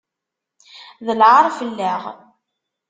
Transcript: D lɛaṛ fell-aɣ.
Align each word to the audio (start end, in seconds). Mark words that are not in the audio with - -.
D 1.05 1.07
lɛaṛ 1.19 1.45
fell-aɣ. 1.57 2.01